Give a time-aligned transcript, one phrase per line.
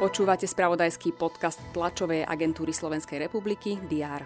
[0.00, 4.24] Počúvate spravodajský podcast tlačovej agentúry Slovenskej republiky DR.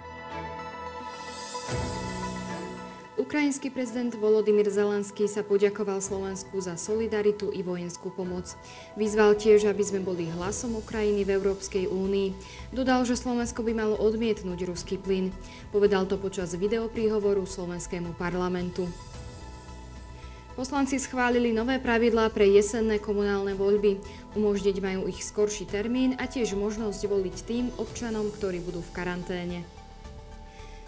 [3.14, 8.54] Ukrajinský prezident Volodymyr Zelenský sa poďakoval Slovensku za solidaritu i vojenskú pomoc.
[8.95, 12.30] Vyzval tiež, aby sme boli hlasom Ukrajiny v Európskej únii.
[12.70, 15.34] Dodal, že Slovensko by malo odmietnúť ruský plyn.
[15.75, 18.86] Povedal to počas videopríhovoru slovenskému parlamentu.
[20.55, 23.98] Poslanci schválili nové pravidlá pre jesenné komunálne voľby.
[24.38, 29.66] Umožniť majú ich skorší termín a tiež možnosť voliť tým občanom, ktorí budú v karanténe.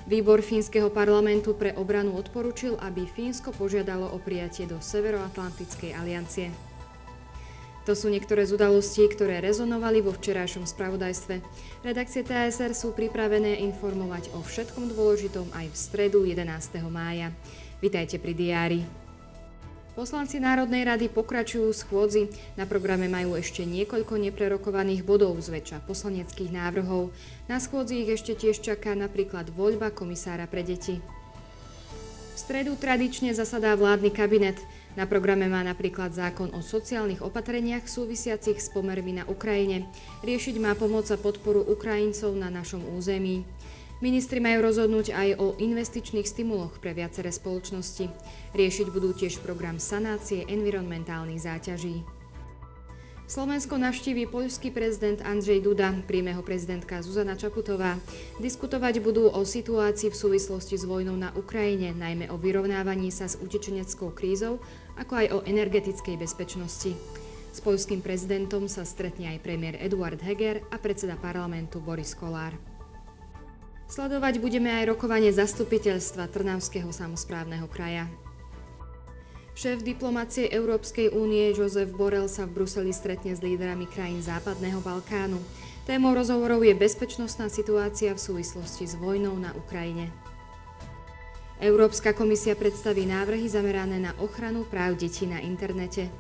[0.06, 6.54] Výbor Fínskeho parlamentu pre obranu odporučil, aby Fínsko požiadalo o prijatie do Severoatlantickej aliancie.
[7.90, 11.42] To sú niektoré z udalostí, ktoré rezonovali vo včerajšom spravodajstve.
[11.82, 16.46] Redakcie TSR sú pripravené informovať o všetkom dôležitom aj v stredu 11.
[16.87, 17.34] mája.
[17.82, 19.05] Vitajte pri diári.
[19.96, 22.28] Poslanci Národnej rady pokračujú schôdzi.
[22.52, 27.16] Na programe majú ešte niekoľko neprerokovaných bodov zväčša poslaneckých návrhov.
[27.48, 31.01] Na schôdzi ich ešte tiež čaká napríklad voľba komisára pre deti.
[31.01, 34.60] V stredu tradične zasadá vládny kabinet.
[35.01, 39.88] Na programe má napríklad zákon o sociálnych opatreniach súvisiacich s pomermi na Ukrajine.
[40.20, 43.48] Riešiť má pomoc a podporu Ukrajincov na našom území.
[44.04, 48.12] Ministri majú rozhodnúť aj o investičných stimuloch pre viaceré spoločnosti.
[48.52, 52.04] Riešiť budú tiež program sanácie environmentálnych záťaží.
[53.26, 57.98] Slovensko navštíví poľský prezident Andrzej Duda, príjme ho prezidentka Zuzana Čaputová.
[58.38, 63.40] Diskutovať budú o situácii v súvislosti s vojnou na Ukrajine, najmä o vyrovnávaní sa s
[63.40, 64.62] utečeneckou krízou,
[64.94, 66.94] ako aj o energetickej bezpečnosti.
[67.50, 72.75] S poľským prezidentom sa stretne aj premiér Eduard Heger a predseda parlamentu Boris Kolár.
[73.87, 78.10] Sledovať budeme aj rokovanie zastupiteľstva Trnavského samozprávneho kraja.
[79.56, 85.41] Šéf diplomácie Európskej únie Jozef Borel sa v Bruseli stretne s lídrami krajín Západného Balkánu.
[85.88, 90.12] Témou rozhovorov je bezpečnostná situácia v súvislosti s vojnou na Ukrajine.
[91.56, 96.12] Európska komisia predstaví návrhy zamerané na ochranu práv detí na internete.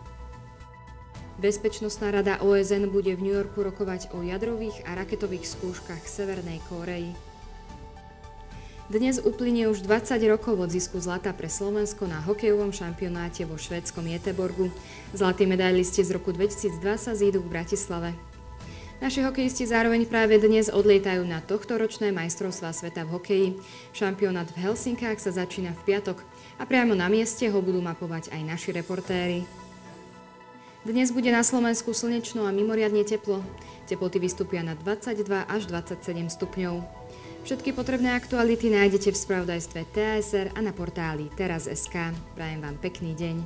[1.36, 7.12] Bezpečnostná rada OSN bude v New Yorku rokovať o jadrových a raketových skúškach Severnej Kórei.
[8.86, 14.06] Dnes uplynie už 20 rokov od zisku zlata pre Slovensko na hokejovom šampionáte vo švédskom
[14.06, 14.70] Jeteborgu.
[15.10, 18.14] Zlatí medailisti z roku 2002 sa zídu v Bratislave.
[19.02, 23.48] Naši hokejisti zároveň práve dnes odlietajú na tohtoročné majstrovstvá sveta v hokeji.
[23.90, 26.22] Šampionát v Helsinkách sa začína v piatok
[26.54, 29.42] a priamo na mieste ho budú mapovať aj naši reportéri.
[30.86, 33.42] Dnes bude na Slovensku slnečno a mimoriadne teplo.
[33.90, 37.05] Teploty vystúpia na 22 až 27 stupňov.
[37.46, 41.94] Všetky potrebné aktuality nájdete v spravodajstve TSR a na portáli teraz.sk.
[42.34, 43.36] Prajem vám pekný deň.